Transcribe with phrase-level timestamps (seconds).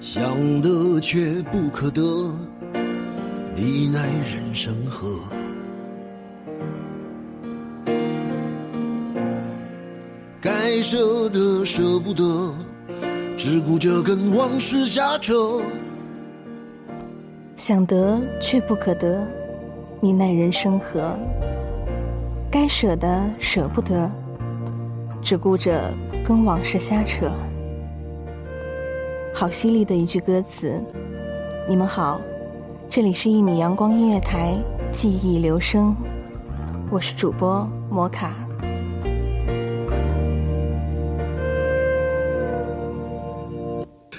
[0.00, 2.00] 想得却不可得，
[3.54, 5.06] 你奈人生何？
[10.40, 12.50] 该舍的舍不得，
[13.36, 15.60] 只顾着跟往事瞎扯。
[17.54, 19.22] 想得却不可得，
[20.00, 21.14] 你奈人生何？
[22.50, 24.10] 该舍的舍不得，
[25.20, 25.92] 只顾着
[26.24, 27.30] 跟往事瞎扯。
[29.40, 30.78] 好犀利的一句歌词！
[31.66, 32.20] 你们好，
[32.90, 34.54] 这里是一米阳光音乐台，
[34.92, 35.96] 记忆留声，
[36.90, 38.34] 我是主播摩卡。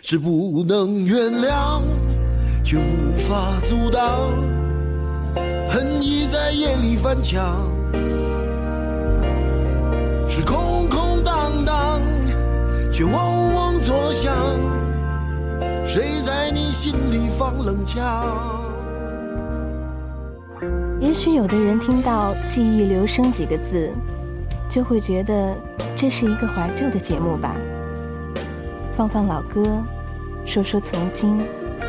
[0.00, 1.82] 是不能原谅，
[2.64, 4.30] 却无法阻挡，
[5.68, 7.70] 恨意在夜里翻墙。
[10.26, 12.00] 是空空荡荡，
[12.90, 14.32] 却嗡嗡作响。
[15.92, 18.24] 谁在你心里放冷枪？
[21.00, 23.92] 也许有的人听到“记忆留声”几个字，
[24.68, 25.52] 就会觉得
[25.96, 27.56] 这是一个怀旧的节目吧。
[28.92, 29.82] 放放老歌，
[30.46, 31.38] 说说曾经，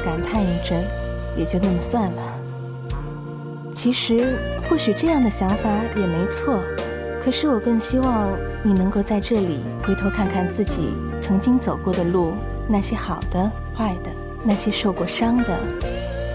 [0.03, 0.83] 感叹一阵，
[1.37, 2.39] 也就那么算了。
[3.71, 4.35] 其实，
[4.67, 6.59] 或许这样的想法也没错。
[7.23, 8.29] 可是我更希望
[8.63, 12.33] 你能够在这里回头看看自己曾经走过的路，
[12.67, 14.09] 那些好的、坏的，
[14.43, 15.59] 那些受过伤的，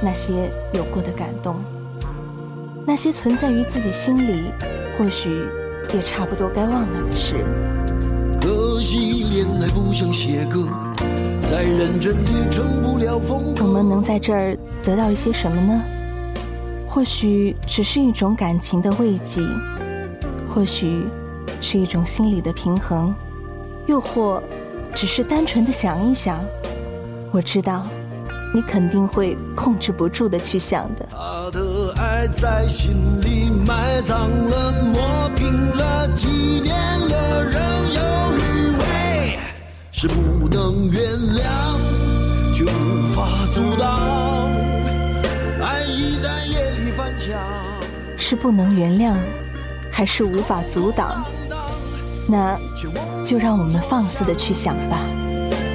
[0.02, 1.56] 那些有过的感动，
[2.86, 4.50] 那些存在于自己心里，
[4.98, 5.46] 或许
[5.94, 7.44] 也差不多该忘了的事。
[8.40, 10.68] 可惜恋爱不像写歌，
[11.50, 13.64] 再认真也成不了风格。
[13.64, 15.82] 我们能在这儿得到一些什么呢？
[16.86, 19.40] 或许只是一种感情的慰藉。
[20.48, 21.04] 或许
[21.60, 23.14] 是一种心理的平衡，
[23.86, 24.42] 又或
[24.94, 26.44] 只是单纯的想一想。
[27.32, 27.86] 我知道，
[28.54, 31.06] 你肯定会控制不住的去想的。
[31.10, 36.28] 他的爱在心里埋葬了，磨平了，几
[36.60, 37.60] 年了，仍
[37.92, 39.38] 有余味。
[39.92, 41.02] 是不能原
[41.34, 41.42] 谅，
[42.54, 44.50] 却无法阻挡。
[45.60, 47.38] 爱意在夜里翻墙。
[48.16, 49.14] 是不能原谅。
[49.90, 51.24] 还是无法阻挡，
[52.28, 52.58] 那
[53.24, 55.00] 就让我们放肆的去想吧。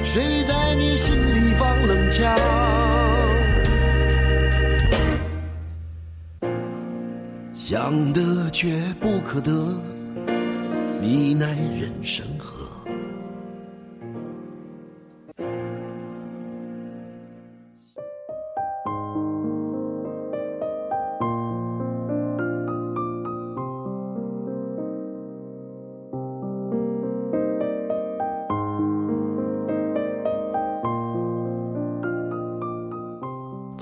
[0.04, 2.38] 谁在你心里放冷枪？
[7.54, 9.50] 想得却不可得，
[11.00, 12.71] 你奈人生何？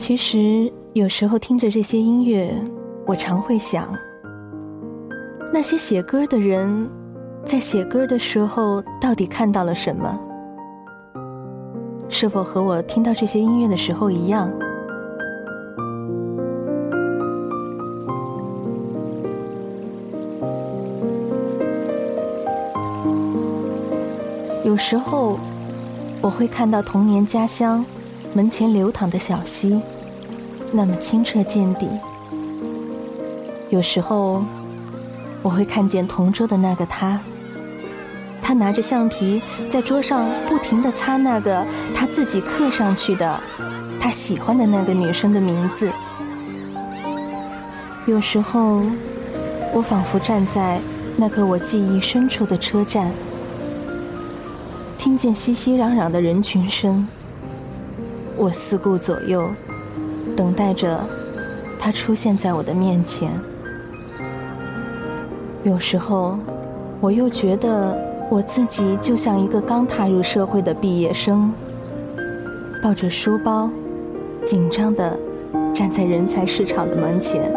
[0.00, 2.50] 其实有时候听着这些音乐，
[3.06, 3.94] 我常会想，
[5.52, 6.88] 那些写歌的人，
[7.44, 10.18] 在写歌的时候到底看到了什么？
[12.08, 14.50] 是否和我听到这些音乐的时候一样？
[24.64, 25.38] 有时候，
[26.22, 27.84] 我会看到童年家乡
[28.32, 29.80] 门前流淌的小溪。
[30.72, 31.88] 那么清澈见底。
[33.70, 34.44] 有时候，
[35.42, 37.20] 我会看见同桌的那个他，
[38.40, 43.40] 他拿着橡皮在桌上不停的擦那个他自己刻上去的
[43.98, 45.90] 他喜欢的那个女生的名字。
[48.06, 48.82] 有时候，
[49.72, 50.80] 我仿佛站在
[51.16, 53.12] 那个我记忆深处的车站，
[54.98, 57.06] 听见熙熙攘攘的人群声，
[58.40, 59.48] 我四顾左右。
[60.34, 61.06] 等待着
[61.78, 63.30] 他出现在我的面前。
[65.62, 66.38] 有时候，
[66.98, 67.94] 我又觉得
[68.30, 71.52] 我自己就像一个刚踏入社会的毕业生，
[72.82, 73.70] 抱着书包，
[74.46, 75.18] 紧张的
[75.74, 77.52] 站在人才市场的门前。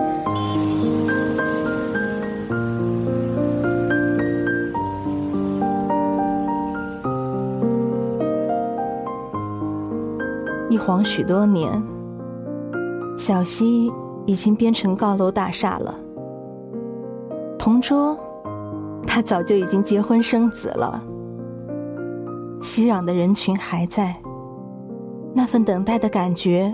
[10.73, 11.69] 一晃许多年。
[13.15, 13.93] 小溪
[14.25, 15.93] 已经变成高楼大厦了，
[17.59, 18.17] 同桌，
[19.05, 20.99] 他早就已经结婚生子了。
[22.59, 24.15] 熙攘的人群还在，
[25.31, 26.73] 那份等待的感觉，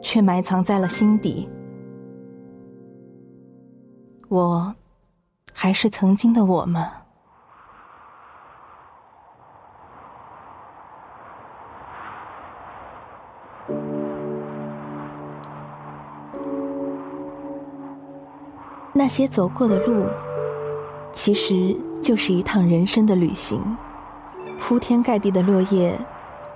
[0.00, 1.48] 却埋藏在了心底。
[4.28, 4.72] 我，
[5.52, 6.92] 还是曾经的我吗？
[19.12, 20.06] 些走过的路，
[21.12, 23.60] 其实就是一趟人生的旅行。
[24.58, 25.94] 铺天盖地的落叶，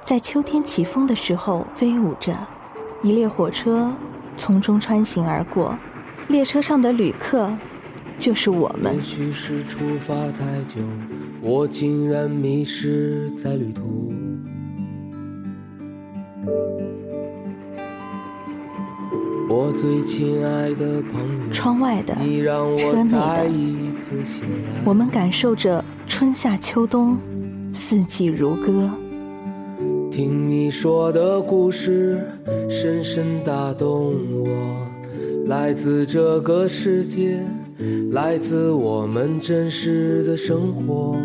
[0.03, 2.35] 在秋天起风的时候飞舞着，
[3.03, 3.93] 一列火车
[4.38, 5.79] 从中穿行而过，
[6.29, 7.53] 列车上的旅客
[8.19, 8.97] 就是我们。
[8.97, 10.81] 也许是出发太久，
[11.43, 14.06] 我竟然迷失在旅途。
[19.56, 22.76] 我最亲爱的朋友，窗外的你让我。
[24.85, 27.17] 我们感受着春夏秋冬，
[27.73, 28.91] 四季如歌。
[30.11, 32.23] 听你说的故事，
[32.69, 34.12] 深深打动
[34.44, 34.47] 我。
[35.47, 37.43] 来自这个世界，
[38.11, 41.17] 来自我们真实的生活。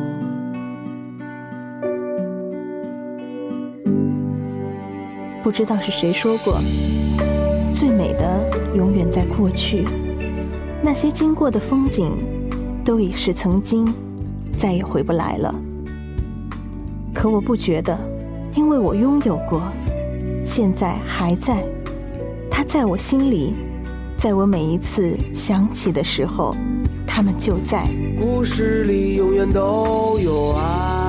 [5.44, 6.58] 不知道是谁说过，
[7.82, 9.84] 最美的永远在过去，
[10.84, 12.12] 那些经过的风景，
[12.86, 13.92] 都已是曾经，
[14.60, 15.56] 再也回不来了。
[17.12, 17.98] 可我不觉得，
[18.54, 19.64] 因为我拥有过，
[20.46, 21.66] 现在还在，
[22.52, 23.56] 它在我心里，
[24.16, 26.56] 在我每一次想起的时候，
[27.08, 27.88] 它们就在。
[28.16, 31.01] 故事里永远都有爱，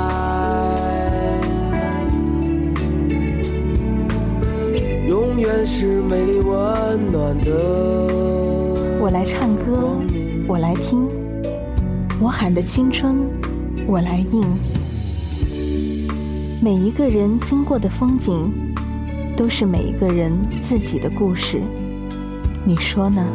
[5.43, 7.51] 远是美丽温暖的。
[9.01, 9.99] 我来唱歌，
[10.47, 11.09] 我来听，
[12.21, 13.17] 我喊的青春，
[13.85, 14.41] 我来应。
[16.63, 18.53] 每一个人经过的风景，
[19.37, 21.61] 都是每一个人自己的故事。
[22.65, 23.27] 你说呢？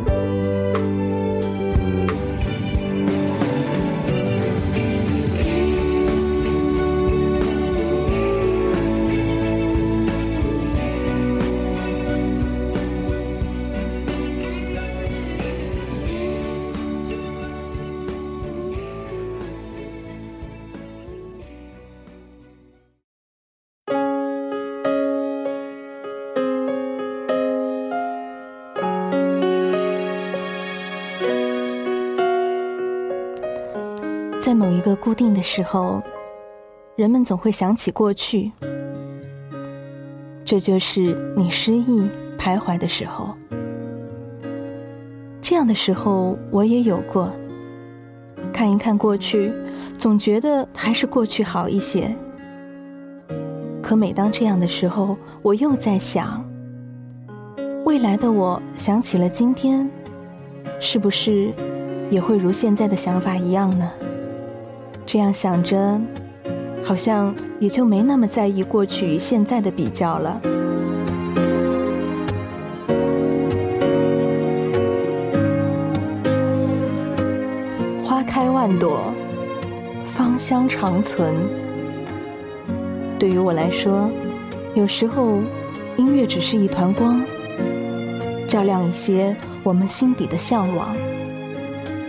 [34.57, 36.01] 某一个固定的时候，
[36.95, 38.51] 人们总会想起过去，
[40.44, 42.09] 这就是你失意
[42.39, 43.36] 徘徊的时候。
[45.39, 47.31] 这样的时候我也有过，
[48.51, 49.54] 看一看过去，
[50.00, 52.12] 总觉得还是过去好一些。
[53.80, 56.44] 可每当这样的时候，我又在想，
[57.86, 59.88] 未来的我想起了今天，
[60.80, 61.53] 是不是
[62.10, 63.92] 也会如现在的想法一样呢？
[65.07, 65.98] 这样想着，
[66.83, 70.42] 好像也就没那么在意过去与现在的比较了。
[78.04, 79.13] 花开万朵，
[80.04, 81.33] 芳香长存。
[83.18, 84.12] 对于我来说，
[84.75, 85.39] 有时候
[85.95, 87.24] 音乐只是一团光，
[88.45, 89.33] 照亮一些
[89.63, 90.94] 我们心底的向往，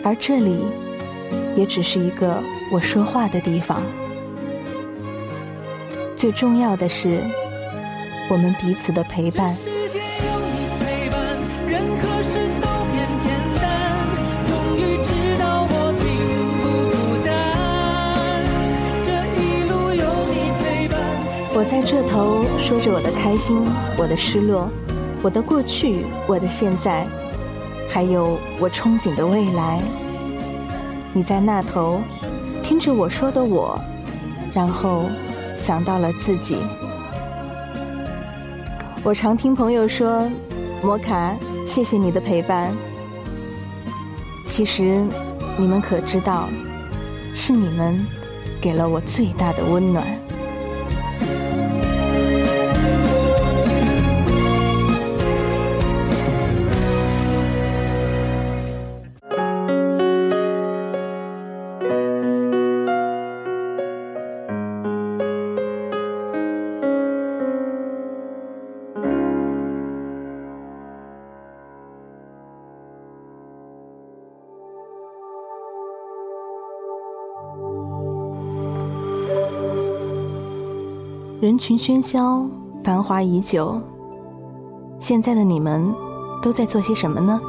[0.03, 0.67] 而这里
[1.55, 3.83] 也只是一个我说话的地方。
[6.15, 7.23] 最重要的是，
[8.29, 9.55] 我们彼此的陪伴。
[21.55, 23.65] 我在这头说着我的开心，
[23.97, 24.71] 我的失落，
[25.23, 27.05] 我的过去，我的现在，
[27.89, 29.81] 还有我憧憬的未来。
[31.13, 32.01] 你在那头
[32.69, 33.81] 听着我说的我，
[34.53, 35.07] 然后
[35.55, 36.59] 想到了自己。
[39.03, 40.31] 我常听朋友说
[40.85, 41.35] ：“摩卡，
[41.65, 42.71] 谢谢你的陪伴。”
[44.47, 45.03] 其实，
[45.57, 46.51] 你们可知道，
[47.35, 48.05] 是你们
[48.61, 50.05] 给了我最大的温暖。
[81.49, 82.47] 人群喧嚣，
[82.85, 83.81] 繁华已久。
[84.99, 85.91] 现在的你们
[86.43, 87.41] 都在做些什么呢？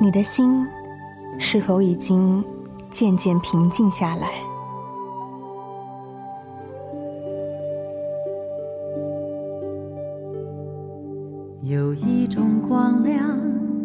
[0.00, 0.64] 你的心
[1.38, 2.42] 是否已经
[2.90, 4.30] 渐渐平静下来？
[11.60, 13.38] 有一种光亮，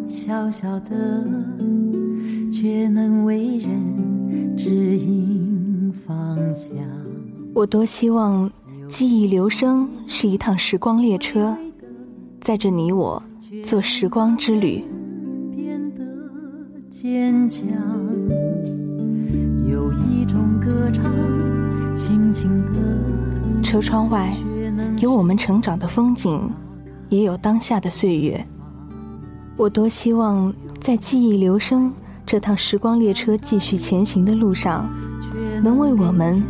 [0.08, 1.22] 小小的，
[2.50, 5.31] 却能为人指引
[6.12, 6.76] 方向。
[7.54, 8.50] 我多希望
[8.88, 11.56] 记忆留声是一趟时光列车，
[12.40, 13.22] 载着你我
[13.64, 14.84] 做时光之旅。
[15.56, 16.04] 变得
[16.90, 17.66] 坚强。
[19.66, 21.04] 有一种歌唱，
[21.94, 24.32] 轻轻的，车窗外
[24.98, 26.50] 有我们成长的风景，
[27.08, 28.46] 也有当下的岁月。
[29.56, 31.92] 我多希望在记忆留声
[32.24, 34.88] 这趟时光列车继续前行的路上，
[35.62, 36.42] 能为我们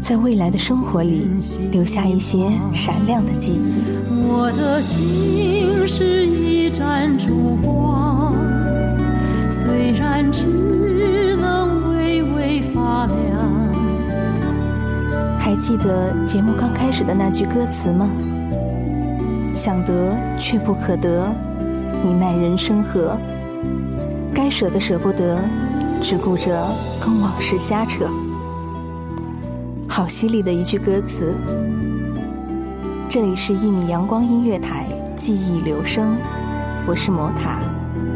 [0.00, 1.28] 在未来的生活里
[1.72, 3.82] 留下一些闪亮的记忆。
[4.28, 8.32] 我的心是一盏烛光，
[9.50, 13.16] 虽然只能微微发亮。
[15.36, 18.08] 还记得节目刚开始的那句歌词吗？
[19.52, 21.28] 想得却不可得，
[22.04, 23.18] 你奈人生何？
[24.32, 25.40] 该舍的舍不得，
[26.00, 26.68] 只顾着
[27.00, 28.08] 跟往事瞎扯。
[29.90, 31.34] 好犀利的一句歌词。
[33.08, 36.16] 这里是一米阳光音乐台，记忆留声，
[36.86, 37.58] 我是魔塔，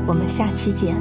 [0.07, 0.95] 我们下期见。